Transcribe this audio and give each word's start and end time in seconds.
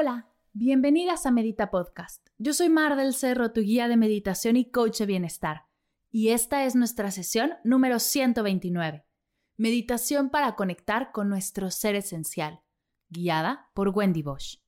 Hola, 0.00 0.28
bienvenidas 0.52 1.26
a 1.26 1.32
Medita 1.32 1.72
Podcast. 1.72 2.24
Yo 2.38 2.52
soy 2.54 2.68
Mar 2.68 2.94
del 2.94 3.14
Cerro, 3.14 3.50
tu 3.50 3.62
guía 3.62 3.88
de 3.88 3.96
meditación 3.96 4.56
y 4.56 4.70
coach 4.70 4.98
de 5.00 5.06
bienestar. 5.06 5.64
Y 6.08 6.28
esta 6.28 6.64
es 6.64 6.76
nuestra 6.76 7.10
sesión 7.10 7.54
número 7.64 7.98
129. 7.98 9.04
Meditación 9.56 10.30
para 10.30 10.54
conectar 10.54 11.10
con 11.10 11.28
nuestro 11.28 11.72
ser 11.72 11.96
esencial, 11.96 12.60
guiada 13.08 13.70
por 13.74 13.88
Wendy 13.88 14.22
Bosch. 14.22 14.60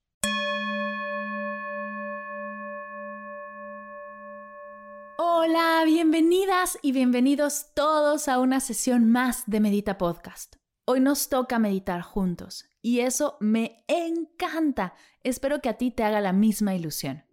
Hola, 5.16 5.84
bienvenidas 5.86 6.76
y 6.82 6.90
bienvenidos 6.90 7.70
todos 7.76 8.26
a 8.26 8.40
una 8.40 8.58
sesión 8.58 9.08
más 9.08 9.44
de 9.46 9.60
Medita 9.60 9.96
Podcast. 9.96 10.56
Hoy 10.86 10.98
nos 10.98 11.28
toca 11.28 11.60
meditar 11.60 12.02
juntos 12.02 12.70
y 12.82 13.00
eso 13.00 13.36
me 13.40 13.84
encanta. 13.88 14.94
Espero 15.22 15.60
que 15.60 15.68
a 15.68 15.78
ti 15.78 15.90
te 15.90 16.04
haga 16.04 16.20
la 16.20 16.32
misma 16.32 16.74
ilusión. 16.74 17.24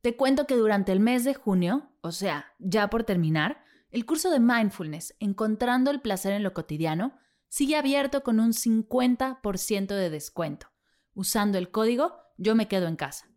Te 0.00 0.16
cuento 0.16 0.46
que 0.46 0.54
durante 0.54 0.92
el 0.92 1.00
mes 1.00 1.24
de 1.24 1.34
junio, 1.34 1.90
o 2.00 2.12
sea, 2.12 2.54
ya 2.58 2.88
por 2.88 3.04
terminar, 3.04 3.64
el 3.90 4.06
curso 4.06 4.30
de 4.30 4.40
mindfulness, 4.40 5.14
Encontrando 5.18 5.90
el 5.90 6.00
placer 6.00 6.32
en 6.32 6.42
lo 6.42 6.54
cotidiano, 6.54 7.18
sigue 7.48 7.76
abierto 7.76 8.22
con 8.22 8.38
un 8.38 8.52
50% 8.52 9.86
de 9.88 10.10
descuento, 10.10 10.68
usando 11.14 11.58
el 11.58 11.70
código 11.70 12.16
Yo 12.36 12.54
me 12.54 12.68
quedo 12.68 12.86
en 12.86 12.96
casa. 12.96 13.28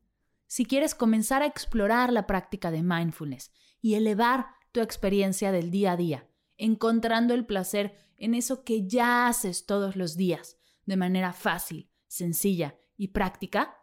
Si 0.45 0.65
quieres 0.65 0.93
comenzar 0.93 1.41
a 1.41 1.45
explorar 1.45 2.11
la 2.11 2.27
práctica 2.27 2.71
de 2.71 2.83
mindfulness 2.83 3.51
y 3.81 3.95
elevar 3.95 4.47
tu 4.71 4.81
experiencia 4.81 5.51
del 5.51 5.71
día 5.71 5.93
a 5.93 5.97
día, 5.97 6.27
encontrando 6.57 7.33
el 7.33 7.45
placer 7.45 7.95
en 8.17 8.35
eso 8.35 8.63
que 8.63 8.85
ya 8.85 9.27
haces 9.27 9.65
todos 9.65 9.95
los 9.95 10.15
días, 10.15 10.57
de 10.85 10.97
manera 10.97 11.33
fácil, 11.33 11.89
sencilla 12.07 12.75
y 12.97 13.09
práctica, 13.09 13.77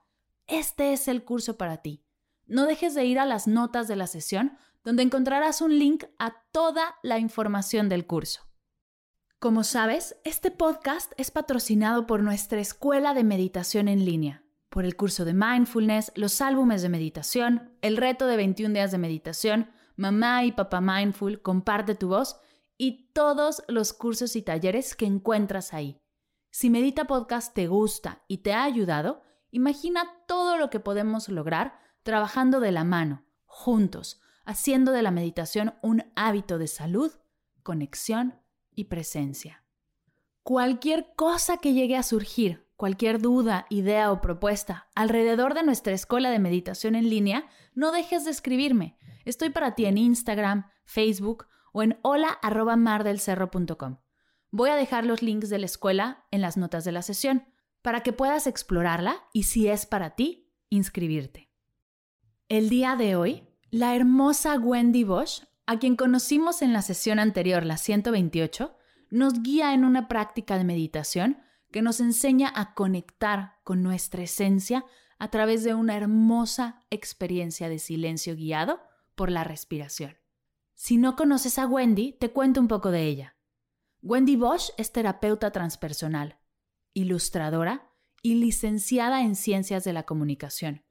este 0.46 0.92
es 0.92 1.08
el 1.08 1.24
curso 1.24 1.56
para 1.56 1.78
ti. 1.78 2.04
No 2.46 2.66
dejes 2.66 2.94
de 2.94 3.04
ir 3.04 3.18
a 3.18 3.26
las 3.26 3.46
notas 3.46 3.88
de 3.88 3.96
la 3.96 4.06
sesión, 4.06 4.56
donde 4.84 5.02
encontrarás 5.02 5.60
un 5.60 5.78
link 5.78 6.04
a 6.18 6.42
toda 6.50 6.96
la 7.02 7.18
información 7.18 7.88
del 7.88 8.06
curso. 8.06 8.48
Como 9.38 9.62
sabes, 9.62 10.16
este 10.24 10.50
podcast 10.50 11.12
es 11.16 11.30
patrocinado 11.30 12.06
por 12.06 12.22
nuestra 12.22 12.60
escuela 12.60 13.14
de 13.14 13.22
meditación 13.22 13.86
en 13.86 14.04
línea, 14.04 14.42
por 14.68 14.84
el 14.84 14.96
curso 14.96 15.24
de 15.24 15.34
mindfulness, 15.34 16.10
los 16.16 16.40
álbumes 16.40 16.82
de 16.82 16.88
meditación, 16.88 17.76
el 17.82 17.96
reto 17.96 18.26
de 18.26 18.36
21 18.36 18.74
días 18.74 18.90
de 18.90 18.98
meditación, 18.98 19.70
Mamá 19.96 20.44
y 20.44 20.52
Papá 20.52 20.80
Mindful, 20.80 21.42
Comparte 21.42 21.94
tu 21.94 22.08
voz 22.08 22.40
y 22.76 23.12
todos 23.12 23.62
los 23.68 23.92
cursos 23.92 24.36
y 24.36 24.42
talleres 24.42 24.96
que 24.96 25.06
encuentras 25.06 25.74
ahí. 25.74 26.00
Si 26.50 26.70
Medita 26.70 27.06
Podcast 27.06 27.54
te 27.54 27.66
gusta 27.66 28.24
y 28.26 28.38
te 28.38 28.52
ha 28.52 28.64
ayudado, 28.64 29.22
imagina 29.50 30.04
todo 30.26 30.56
lo 30.56 30.70
que 30.70 30.80
podemos 30.80 31.28
lograr 31.28 31.78
trabajando 32.02 32.60
de 32.60 32.72
la 32.72 32.84
mano, 32.84 33.24
juntos, 33.44 34.20
haciendo 34.44 34.92
de 34.92 35.02
la 35.02 35.10
meditación 35.10 35.74
un 35.82 36.10
hábito 36.16 36.56
de 36.58 36.66
salud, 36.66 37.12
conexión 37.62 38.40
y 38.74 38.84
presencia. 38.84 39.62
Cualquier 40.42 41.12
cosa 41.16 41.58
que 41.58 41.74
llegue 41.74 41.96
a 41.96 42.02
surgir, 42.02 42.66
cualquier 42.76 43.20
duda, 43.20 43.66
idea 43.68 44.10
o 44.10 44.22
propuesta 44.22 44.88
alrededor 44.94 45.52
de 45.52 45.64
nuestra 45.64 45.92
escuela 45.92 46.30
de 46.30 46.38
meditación 46.38 46.94
en 46.94 47.10
línea, 47.10 47.46
no 47.74 47.92
dejes 47.92 48.24
de 48.24 48.30
escribirme. 48.30 48.96
Estoy 49.26 49.50
para 49.50 49.74
ti 49.74 49.84
en 49.84 49.98
Instagram, 49.98 50.70
Facebook 50.84 51.46
o 51.72 51.82
en 51.82 51.98
hola.mardelcerro.com. 52.02 53.98
Voy 54.50 54.70
a 54.70 54.76
dejar 54.76 55.04
los 55.04 55.22
links 55.22 55.50
de 55.50 55.58
la 55.58 55.66
escuela 55.66 56.24
en 56.30 56.40
las 56.40 56.56
notas 56.56 56.84
de 56.84 56.92
la 56.92 57.02
sesión 57.02 57.46
para 57.82 58.02
que 58.02 58.12
puedas 58.12 58.46
explorarla 58.46 59.16
y 59.32 59.44
si 59.44 59.68
es 59.68 59.86
para 59.86 60.14
ti, 60.14 60.50
inscribirte. 60.70 61.50
El 62.48 62.70
día 62.70 62.96
de 62.96 63.14
hoy, 63.14 63.46
la 63.70 63.94
hermosa 63.94 64.58
Wendy 64.58 65.04
Bosch, 65.04 65.42
a 65.66 65.78
quien 65.78 65.96
conocimos 65.96 66.62
en 66.62 66.72
la 66.72 66.80
sesión 66.80 67.18
anterior, 67.18 67.64
la 67.64 67.76
128, 67.76 68.74
nos 69.10 69.42
guía 69.42 69.74
en 69.74 69.84
una 69.84 70.08
práctica 70.08 70.56
de 70.56 70.64
meditación 70.64 71.38
que 71.70 71.82
nos 71.82 72.00
enseña 72.00 72.50
a 72.54 72.72
conectar 72.72 73.56
con 73.64 73.82
nuestra 73.82 74.22
esencia 74.22 74.84
a 75.18 75.28
través 75.28 75.64
de 75.64 75.74
una 75.74 75.96
hermosa 75.96 76.84
experiencia 76.90 77.68
de 77.68 77.78
silencio 77.78 78.34
guiado 78.34 78.80
por 79.14 79.30
la 79.30 79.44
respiración. 79.44 80.16
Si 80.74 80.96
no 80.96 81.16
conoces 81.16 81.58
a 81.58 81.66
Wendy, 81.66 82.12
te 82.12 82.30
cuento 82.30 82.60
un 82.60 82.68
poco 82.68 82.90
de 82.90 83.02
ella. 83.02 83.37
Wendy 84.02 84.36
Bosch 84.36 84.70
es 84.76 84.92
terapeuta 84.92 85.50
transpersonal, 85.50 86.38
ilustradora 86.94 87.90
y 88.22 88.36
licenciada 88.36 89.22
en 89.22 89.34
Ciencias 89.34 89.84
de 89.84 89.92
la 89.92 90.04
Comunicación. 90.04 90.84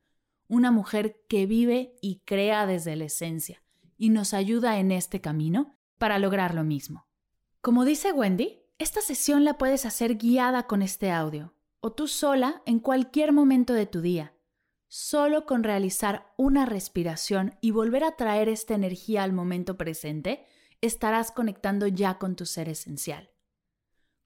Una 0.47 0.71
mujer 0.71 1.23
que 1.27 1.45
vive 1.45 1.95
y 2.01 2.21
crea 2.25 2.65
desde 2.65 2.95
la 2.95 3.05
esencia 3.05 3.63
y 3.97 4.09
nos 4.09 4.33
ayuda 4.33 4.79
en 4.79 4.91
este 4.91 5.21
camino 5.21 5.77
para 5.97 6.19
lograr 6.19 6.53
lo 6.53 6.63
mismo. 6.63 7.07
Como 7.61 7.85
dice 7.85 8.11
Wendy, 8.11 8.61
esta 8.77 9.01
sesión 9.01 9.43
la 9.43 9.57
puedes 9.57 9.85
hacer 9.85 10.17
guiada 10.17 10.67
con 10.67 10.81
este 10.81 11.11
audio 11.11 11.53
o 11.79 11.93
tú 11.93 12.07
sola 12.07 12.61
en 12.65 12.79
cualquier 12.79 13.31
momento 13.31 13.73
de 13.73 13.85
tu 13.85 14.01
día 14.01 14.33
Solo 14.89 15.45
con 15.45 15.63
realizar 15.63 16.33
una 16.37 16.65
respiración 16.65 17.55
y 17.59 17.71
volver 17.71 18.05
a 18.05 18.15
traer 18.15 18.47
esta 18.47 18.73
energía 18.73 19.23
al 19.23 19.33
momento 19.33 19.75
presente, 19.75 20.45
estarás 20.81 21.31
conectando 21.31 21.87
ya 21.87 22.19
con 22.19 22.35
tu 22.35 22.45
ser 22.45 22.69
esencial. 22.69 23.31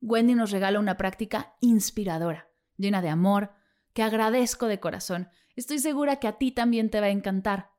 Wendy 0.02 0.36
nos 0.36 0.52
regala 0.52 0.80
una 0.80 0.98
práctica 0.98 1.56
inspiradora, 1.62 2.50
llena 2.78 3.02
de 3.02 3.10
amor, 3.10 3.52
que 3.94 4.04
agradezco 4.04 4.68
de 4.68 4.80
corazón. 4.80 5.30
Estoy 5.56 5.80
segura 5.80 6.18
que 6.18 6.28
a 6.28 6.38
ti 6.38 6.52
también 6.52 6.90
te 6.90 7.00
va 7.00 7.08
a 7.08 7.12
encantar. 7.12 7.72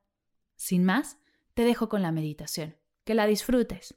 Sin 0.55 0.85
más, 0.85 1.17
te 1.53 1.63
dejo 1.63 1.89
con 1.89 2.01
la 2.01 2.11
meditación. 2.11 2.77
Que 3.03 3.13
la 3.13 3.25
disfrutes. 3.25 3.95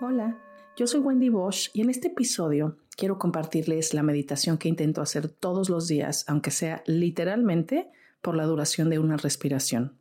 Hola. 0.00 0.38
Yo 0.76 0.86
soy 0.86 1.00
Wendy 1.00 1.28
Bosch 1.28 1.70
y 1.74 1.82
en 1.82 1.90
este 1.90 2.08
episodio 2.08 2.78
quiero 2.96 3.18
compartirles 3.18 3.92
la 3.92 4.02
meditación 4.02 4.56
que 4.56 4.68
intento 4.68 5.02
hacer 5.02 5.28
todos 5.28 5.68
los 5.68 5.88
días, 5.88 6.24
aunque 6.28 6.50
sea 6.50 6.82
literalmente 6.86 7.90
por 8.20 8.36
la 8.36 8.44
duración 8.44 8.90
de 8.90 8.98
una 8.98 9.16
respiración. 9.16 9.98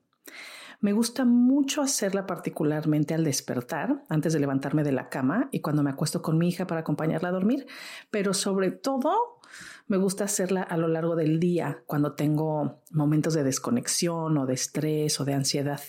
Me 0.82 0.94
gusta 0.94 1.26
mucho 1.26 1.82
hacerla 1.82 2.26
particularmente 2.26 3.14
al 3.14 3.26
despertar, 3.26 4.04
antes 4.08 4.32
de 4.32 4.40
levantarme 4.40 4.84
de 4.84 4.94
la 4.94 5.10
cama 5.10 5.50
y 5.52 5.60
cuando 5.60 5.84
me 5.84 5.90
acuesto 5.90 6.22
con 6.22 6.38
mi 6.38 6.48
hija 6.48 6.68
para 6.68 6.82
acompañarla 6.82 7.30
a 7.30 7.34
dormir, 7.34 7.68
pero 8.12 8.34
sobre 8.34 8.72
todo 8.72 9.40
me 9.88 9.98
gusta 9.98 10.24
hacerla 10.24 10.62
a 10.62 10.78
lo 10.78 10.88
largo 10.88 11.16
del 11.16 11.40
día, 11.40 11.84
cuando 11.86 12.14
tengo 12.14 12.82
momentos 12.92 13.34
de 13.34 13.44
desconexión 13.44 14.38
o 14.38 14.46
de 14.46 14.54
estrés 14.54 15.20
o 15.20 15.26
de 15.26 15.34
ansiedad. 15.34 15.82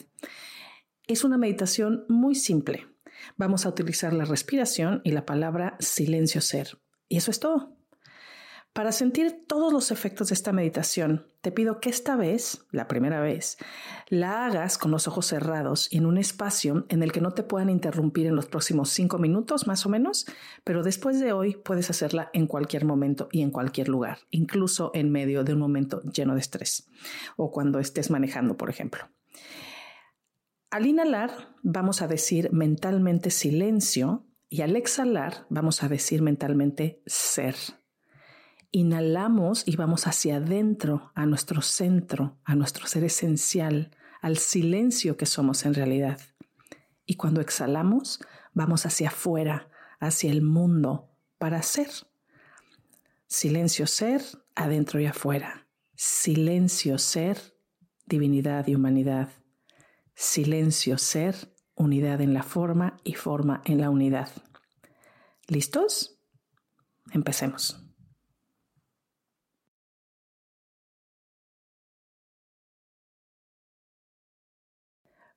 Es 1.06 1.22
una 1.22 1.38
meditación 1.38 2.04
muy 2.08 2.34
simple, 2.34 2.88
Vamos 3.36 3.66
a 3.66 3.68
utilizar 3.68 4.12
la 4.12 4.24
respiración 4.24 5.00
y 5.04 5.12
la 5.12 5.26
palabra 5.26 5.76
silencio 5.78 6.41
ser. 6.41 6.78
Y 7.09 7.16
eso 7.16 7.30
es 7.30 7.41
todo. 7.41 7.76
Para 8.72 8.93
sentir 8.93 9.47
todos 9.49 9.72
los 9.72 9.91
efectos 9.91 10.28
de 10.28 10.34
esta 10.34 10.53
meditación, 10.53 11.27
te 11.41 11.51
pido 11.51 11.81
que 11.81 11.91
esta 11.91 12.15
vez, 12.15 12.67
la 12.71 12.87
primera 12.87 13.21
vez, 13.21 13.59
la 14.09 14.47
hagas 14.47 14.78
con 14.78 14.93
los 14.93 15.09
ojos 15.09 15.27
cerrados 15.27 15.93
y 15.93 15.97
en 15.97 16.07
un 16.07 16.19
espacio 16.19 16.87
en 16.89 17.03
el 17.03 17.11
que 17.11 17.21
no 17.21 17.33
te 17.33 17.43
puedan 17.43 17.69
interrumpir 17.69 18.28
en 18.28 18.37
los 18.37 18.47
próximos 18.47 18.91
cinco 18.91 19.19
minutos 19.19 19.67
más 19.67 19.87
o 19.87 19.89
menos, 19.89 20.25
pero 20.63 20.84
después 20.84 21.19
de 21.19 21.33
hoy 21.33 21.57
puedes 21.57 21.91
hacerla 21.91 22.31
en 22.33 22.47
cualquier 22.47 22.84
momento 22.84 23.28
y 23.33 23.43
en 23.43 23.51
cualquier 23.51 23.89
lugar, 23.89 24.19
incluso 24.31 24.93
en 24.95 25.11
medio 25.11 25.43
de 25.43 25.55
un 25.55 25.59
momento 25.59 26.01
lleno 26.03 26.34
de 26.34 26.41
estrés 26.41 26.89
o 27.37 27.51
cuando 27.51 27.81
estés 27.81 28.09
manejando, 28.09 28.57
por 28.57 28.71
ejemplo. 28.71 29.11
Al 30.71 30.87
inhalar 30.87 31.57
vamos 31.65 32.03
a 32.03 32.07
decir 32.07 32.53
mentalmente 32.53 33.31
silencio 33.31 34.28
y 34.49 34.63
al 34.63 34.77
exhalar 34.77 35.47
vamos 35.49 35.83
a 35.83 35.89
decir 35.89 36.22
mentalmente 36.22 37.03
ser. 37.07 37.57
Inhalamos 38.72 39.67
y 39.67 39.75
vamos 39.75 40.07
hacia 40.07 40.37
adentro, 40.37 41.11
a 41.17 41.27
nuestro 41.27 41.61
centro, 41.61 42.39
a 42.45 42.55
nuestro 42.55 42.87
ser 42.87 43.03
esencial, 43.03 43.91
al 44.21 44.39
silencio 44.39 45.17
que 45.17 45.27
somos 45.27 45.65
en 45.65 45.75
realidad. 45.75 46.21
Y 47.05 47.17
cuando 47.17 47.41
exhalamos, 47.41 48.21
vamos 48.55 48.87
hacia 48.87 49.09
afuera, 49.09 49.69
hacia 49.99 50.31
el 50.31 50.43
mundo, 50.43 51.11
para 51.39 51.63
ser. 51.63 51.91
Silencio 53.27 53.89
ser, 53.89 54.22
adentro 54.55 55.01
y 55.01 55.07
afuera. 55.07 55.67
Silencio 55.97 56.99
ser, 56.99 57.39
divinidad 58.07 58.69
y 58.69 58.77
humanidad. 58.77 59.31
Silencio 60.15 60.97
ser, 60.97 61.34
unidad 61.75 62.21
en 62.21 62.34
la 62.34 62.45
forma 62.45 62.99
y 63.03 63.15
forma 63.15 63.63
en 63.65 63.81
la 63.81 63.91
unidad. 63.91 64.31
¿Listos? 65.49 66.21
Empecemos. 67.11 67.90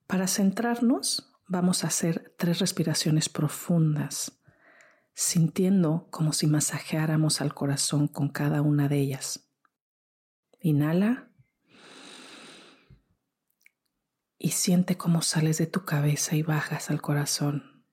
Para 0.08 0.28
centrarnos, 0.28 1.34
vamos 1.48 1.84
a 1.84 1.88
hacer 1.88 2.34
tres 2.38 2.60
respiraciones 2.60 3.30
profundas, 3.30 4.42
sintiendo 5.14 6.08
como 6.12 6.34
si 6.34 6.48
masajeáramos 6.48 7.42
al 7.42 7.54
corazón 7.54 8.08
con 8.08 8.30
cada 8.30 8.62
una 8.62 8.88
de 8.88 9.00
ellas. 9.00 9.50
Inhala 10.60 11.30
y 14.38 14.50
siente 14.52 14.98
cómo 14.98 15.22
sales 15.22 15.58
de 15.58 15.68
tu 15.68 15.86
cabeza 15.86 16.36
y 16.36 16.42
bajas 16.42 16.90
al 16.90 17.02
corazón. 17.02 17.86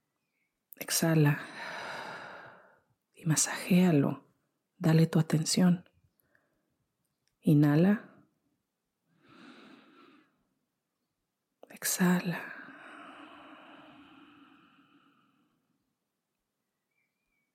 Exhala 0.79 1.39
y 3.13 3.25
masajéalo. 3.25 4.27
Dale 4.77 5.05
tu 5.05 5.19
atención. 5.19 5.89
Inhala. 7.39 8.10
Exhala. 11.81 12.39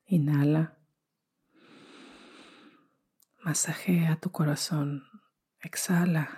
Inhala. 0.06 0.76
Masajea 3.44 4.16
tu 4.16 4.32
corazón. 4.32 5.04
Exhala. 5.60 6.28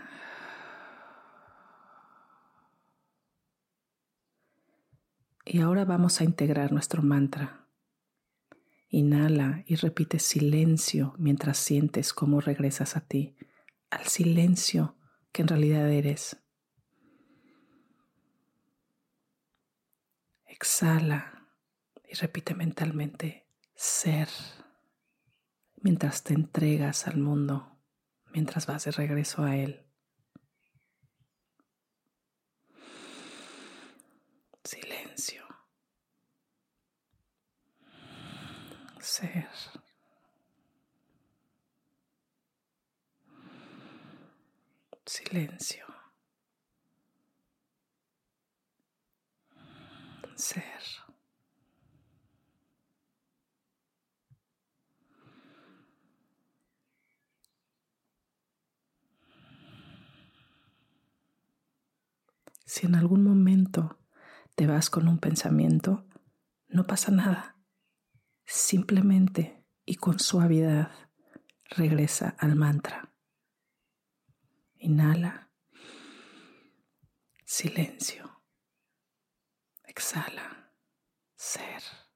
Y 5.46 5.62
ahora 5.62 5.86
vamos 5.86 6.20
a 6.20 6.24
integrar 6.24 6.72
nuestro 6.72 7.02
mantra. 7.02 7.68
Inhala 8.90 9.64
y 9.66 9.76
repite 9.76 10.18
silencio 10.18 11.14
mientras 11.16 11.56
sientes 11.56 12.12
cómo 12.12 12.42
regresas 12.42 12.96
a 12.96 13.00
ti, 13.00 13.34
al 13.88 14.04
silencio 14.04 14.98
que 15.32 15.40
en 15.40 15.48
realidad 15.48 15.88
eres. 15.90 16.36
Exhala 20.48 21.46
y 22.08 22.14
repite 22.14 22.54
mentalmente 22.54 23.46
ser 23.74 24.28
mientras 25.76 26.24
te 26.24 26.34
entregas 26.34 27.06
al 27.06 27.18
mundo, 27.18 27.78
mientras 28.32 28.66
vas 28.66 28.84
de 28.84 28.90
regreso 28.90 29.44
a 29.44 29.56
él. 29.56 29.84
Silencio. 34.64 35.44
Ser. 39.00 39.48
Silencio. 45.06 45.97
Ser. 50.38 50.62
Si 62.64 62.86
en 62.86 62.94
algún 62.94 63.24
momento 63.24 63.98
te 64.54 64.66
vas 64.66 64.90
con 64.90 65.08
un 65.08 65.18
pensamiento, 65.18 66.06
no 66.68 66.86
pasa 66.86 67.10
nada. 67.10 67.56
Simplemente 68.44 69.64
y 69.84 69.96
con 69.96 70.18
suavidad 70.18 70.90
regresa 71.70 72.36
al 72.38 72.56
mantra. 72.56 73.12
Inhala. 74.76 75.50
Silencio. 77.44 78.27
Exhala. 79.98 80.46
Ser. 81.36 82.07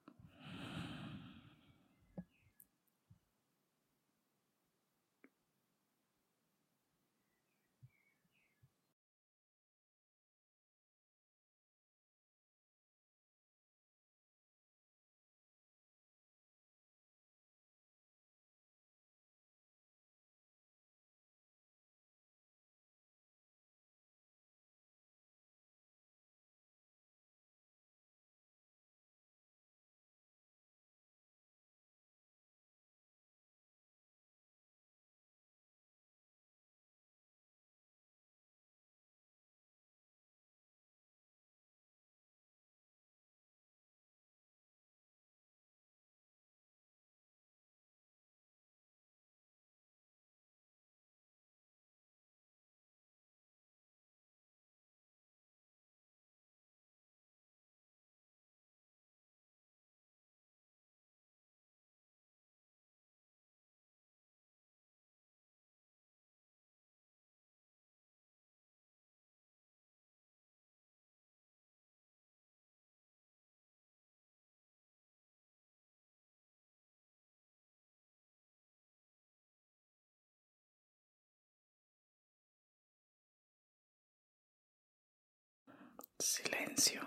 Silencio. 86.23 87.03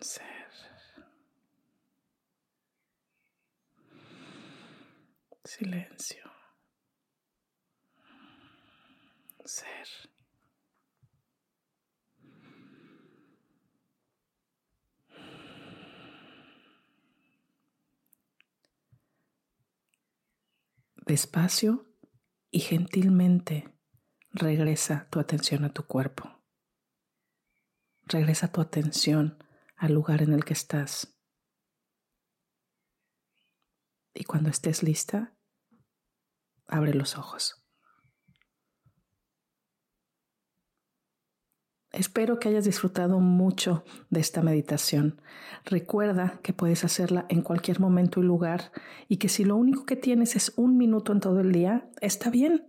Ser. 0.00 0.24
Silencio. 5.44 6.32
Ser. 9.44 9.88
Despacio 21.06 21.86
y 22.50 22.58
gentilmente 22.58 23.77
regresa 24.38 25.08
tu 25.10 25.20
atención 25.20 25.64
a 25.64 25.72
tu 25.72 25.84
cuerpo. 25.84 26.30
Regresa 28.04 28.50
tu 28.50 28.60
atención 28.60 29.42
al 29.76 29.92
lugar 29.92 30.22
en 30.22 30.32
el 30.32 30.44
que 30.44 30.54
estás. 30.54 31.14
Y 34.14 34.24
cuando 34.24 34.48
estés 34.50 34.82
lista, 34.82 35.36
abre 36.66 36.94
los 36.94 37.16
ojos. 37.16 37.62
Espero 41.90 42.38
que 42.38 42.48
hayas 42.48 42.64
disfrutado 42.64 43.18
mucho 43.18 43.84
de 44.10 44.20
esta 44.20 44.42
meditación. 44.42 45.20
Recuerda 45.64 46.38
que 46.42 46.52
puedes 46.52 46.84
hacerla 46.84 47.26
en 47.28 47.42
cualquier 47.42 47.80
momento 47.80 48.20
y 48.20 48.24
lugar 48.24 48.72
y 49.08 49.16
que 49.16 49.28
si 49.28 49.44
lo 49.44 49.56
único 49.56 49.84
que 49.84 49.96
tienes 49.96 50.36
es 50.36 50.52
un 50.56 50.76
minuto 50.76 51.12
en 51.12 51.20
todo 51.20 51.40
el 51.40 51.50
día, 51.50 51.90
está 52.00 52.30
bien. 52.30 52.68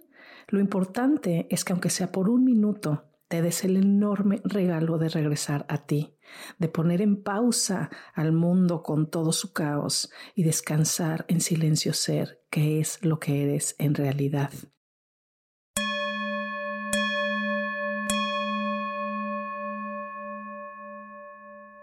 Lo 0.51 0.59
importante 0.59 1.47
es 1.51 1.63
que 1.63 1.73
aunque 1.73 1.91
sea 1.91 2.11
por 2.11 2.27
un 2.27 2.43
minuto, 2.43 3.05
te 3.27 3.43
des 3.43 3.63
el 3.63 3.77
enorme 3.77 4.41
regalo 4.43 4.97
de 4.97 5.09
regresar 5.09 5.63
a 5.69 5.85
ti, 5.85 6.15
de 6.57 6.67
poner 6.67 7.03
en 7.03 7.21
pausa 7.21 7.91
al 8.15 8.31
mundo 8.31 8.81
con 8.81 9.11
todo 9.11 9.31
su 9.31 9.53
caos 9.53 10.11
y 10.33 10.41
descansar 10.41 11.25
en 11.27 11.39
silencio 11.39 11.93
ser, 11.93 12.41
que 12.49 12.79
es 12.79 13.05
lo 13.05 13.19
que 13.19 13.43
eres 13.43 13.75
en 13.77 13.93
realidad. 13.93 14.49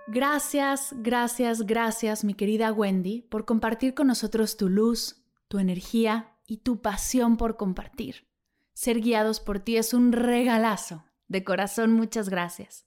Gracias, 0.08 0.92
gracias, 0.96 1.62
gracias, 1.62 2.24
mi 2.24 2.34
querida 2.34 2.72
Wendy, 2.72 3.22
por 3.22 3.44
compartir 3.44 3.94
con 3.94 4.08
nosotros 4.08 4.56
tu 4.56 4.68
luz, 4.68 5.22
tu 5.46 5.60
energía 5.60 6.32
y 6.48 6.58
tu 6.58 6.80
pasión 6.80 7.36
por 7.36 7.56
compartir. 7.56 8.26
Ser 8.76 9.00
guiados 9.00 9.40
por 9.40 9.58
ti 9.60 9.78
es 9.78 9.94
un 9.94 10.12
regalazo. 10.12 11.06
De 11.28 11.44
corazón, 11.44 11.94
muchas 11.94 12.28
gracias. 12.28 12.86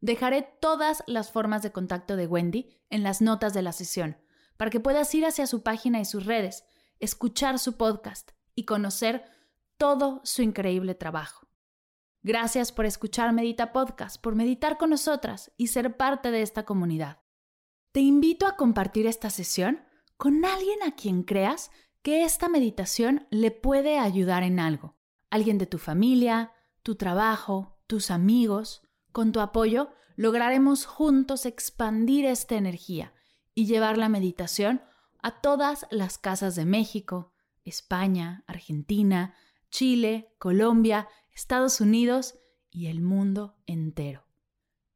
Dejaré 0.00 0.42
todas 0.60 1.04
las 1.06 1.30
formas 1.30 1.62
de 1.62 1.70
contacto 1.70 2.16
de 2.16 2.26
Wendy 2.26 2.82
en 2.90 3.04
las 3.04 3.22
notas 3.22 3.54
de 3.54 3.62
la 3.62 3.70
sesión, 3.70 4.18
para 4.56 4.72
que 4.72 4.80
puedas 4.80 5.14
ir 5.14 5.24
hacia 5.24 5.46
su 5.46 5.62
página 5.62 6.00
y 6.00 6.06
sus 6.06 6.26
redes, 6.26 6.64
escuchar 6.98 7.60
su 7.60 7.76
podcast 7.76 8.32
y 8.56 8.64
conocer 8.64 9.24
todo 9.76 10.22
su 10.24 10.42
increíble 10.42 10.96
trabajo. 10.96 11.46
Gracias 12.24 12.72
por 12.72 12.84
escuchar 12.84 13.32
Medita 13.32 13.72
Podcast, 13.72 14.20
por 14.20 14.34
meditar 14.34 14.76
con 14.76 14.90
nosotras 14.90 15.52
y 15.56 15.68
ser 15.68 15.96
parte 15.96 16.32
de 16.32 16.42
esta 16.42 16.64
comunidad. 16.64 17.20
Te 17.92 18.00
invito 18.00 18.48
a 18.48 18.56
compartir 18.56 19.06
esta 19.06 19.30
sesión 19.30 19.84
con 20.16 20.44
alguien 20.44 20.82
a 20.82 20.96
quien 20.96 21.22
creas 21.22 21.70
que 22.02 22.24
esta 22.24 22.48
meditación 22.48 23.28
le 23.30 23.52
puede 23.52 24.00
ayudar 24.00 24.42
en 24.42 24.58
algo. 24.58 24.96
Alguien 25.32 25.56
de 25.56 25.64
tu 25.64 25.78
familia, 25.78 26.52
tu 26.82 26.96
trabajo, 26.96 27.78
tus 27.86 28.10
amigos. 28.10 28.82
Con 29.12 29.32
tu 29.32 29.40
apoyo 29.40 29.88
lograremos 30.14 30.84
juntos 30.84 31.46
expandir 31.46 32.26
esta 32.26 32.56
energía 32.56 33.14
y 33.54 33.64
llevar 33.64 33.96
la 33.96 34.10
meditación 34.10 34.82
a 35.22 35.40
todas 35.40 35.86
las 35.90 36.18
casas 36.18 36.54
de 36.54 36.66
México, 36.66 37.32
España, 37.64 38.44
Argentina, 38.46 39.34
Chile, 39.70 40.34
Colombia, 40.38 41.08
Estados 41.30 41.80
Unidos 41.80 42.38
y 42.70 42.88
el 42.88 43.00
mundo 43.00 43.56
entero. 43.64 44.26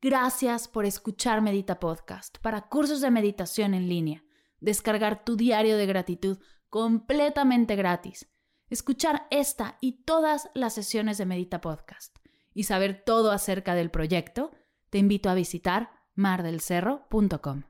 Gracias 0.03 0.69
por 0.69 0.85
escuchar 0.85 1.41
Medita 1.41 1.81
Podcast 1.81 2.37
para 2.43 2.69
cursos 2.69 3.01
de 3.01 3.11
meditación 3.11 3.73
en 3.73 3.89
línea, 3.89 4.23
descargar 4.61 5.25
tu 5.25 5.35
diario 5.35 5.79
de 5.79 5.87
gratitud 5.87 6.37
completamente 6.69 7.75
gratis 7.75 8.29
escuchar 8.71 9.27
esta 9.31 9.79
y 9.81 10.05
todas 10.05 10.51
las 10.55 10.75
sesiones 10.75 11.19
de 11.19 11.27
Medita 11.27 11.61
Podcast 11.61 12.17
y 12.55 12.65
saber 12.65 13.03
todo 13.05 13.31
acerca 13.33 13.75
del 13.75 13.91
proyecto, 13.91 14.51
te 14.91 14.99
invito 14.99 15.29
a 15.29 15.35
visitar 15.35 15.91
mardelcerro.com. 16.15 17.65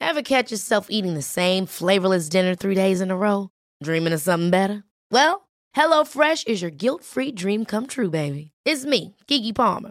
Ever 0.00 0.22
catch 0.22 0.52
yourself 0.52 0.86
eating 0.90 1.14
the 1.14 1.22
same 1.22 1.66
flavorless 1.66 2.28
dinner 2.28 2.54
three 2.54 2.76
days 2.76 3.00
in 3.00 3.10
a 3.10 3.16
row? 3.16 3.48
Dreaming 3.82 4.12
of 4.12 4.20
something 4.20 4.50
better? 4.50 4.84
Well, 5.10 5.48
HelloFresh 5.74 6.46
is 6.46 6.62
your 6.62 6.70
guilt-free 6.70 7.32
dream 7.32 7.64
come 7.64 7.86
true, 7.86 8.10
baby. 8.10 8.52
It's 8.64 8.84
me, 8.84 9.16
Kiki 9.26 9.52
Palmer. 9.52 9.90